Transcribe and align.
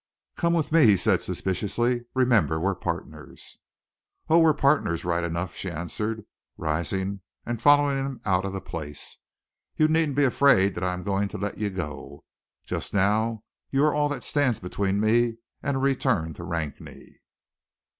"Come 0.35 0.53
with 0.55 0.71
me," 0.71 0.87
he 0.87 0.97
said 0.97 1.21
suspiciously. 1.21 2.05
"Remember, 2.15 2.59
we're 2.59 2.73
partners." 2.73 3.59
"Oh! 4.29 4.39
we 4.39 4.45
are 4.45 4.53
partners 4.55 5.05
right 5.05 5.23
enough," 5.23 5.53
she 5.55 5.69
answered, 5.69 6.25
rising 6.57 7.21
and 7.45 7.61
following 7.61 7.97
him 7.97 8.21
out 8.25 8.43
of 8.43 8.51
the 8.51 8.61
place. 8.61 9.17
"You 9.77 9.87
needn't 9.87 10.15
be 10.17 10.25
afraid 10.25 10.73
that 10.73 10.83
I 10.83 10.93
am 10.95 11.03
going 11.03 11.27
to 11.27 11.37
let 11.37 11.59
you 11.59 11.69
go. 11.69 12.23
Just 12.65 12.95
now 12.95 13.43
you 13.69 13.83
are 13.83 13.93
all 13.93 14.09
that 14.09 14.23
stands 14.23 14.59
between 14.59 14.99
me 14.99 15.37
and 15.61 15.77
a 15.77 15.79
return 15.79 16.33
to 16.33 16.43
Rakney." 16.43 17.19